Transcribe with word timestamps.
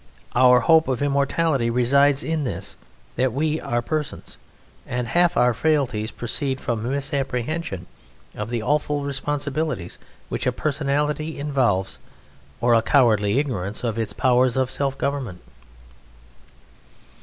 Our 0.33 0.61
hope 0.61 0.87
of 0.87 1.03
immortality 1.03 1.69
resides 1.69 2.23
in 2.23 2.43
this, 2.43 2.75
that 3.17 3.31
we 3.31 3.59
are 3.61 3.83
persons, 3.83 4.39
and 4.87 5.07
half 5.07 5.37
our 5.37 5.53
frailties 5.53 6.09
proceed 6.09 6.59
from 6.59 6.83
a 6.83 6.89
misapprehension 6.89 7.85
of 8.33 8.49
the 8.49 8.63
awful 8.63 9.03
responsibilities 9.03 9.99
which 10.27 10.47
personality 10.55 11.37
involves 11.37 11.99
or 12.61 12.73
a 12.73 12.81
cowardly 12.81 13.37
ignorance 13.37 13.83
of 13.83 13.99
its 13.99 14.11
powers 14.11 14.57
of 14.57 14.71
self 14.71 14.97
government. 14.97 15.39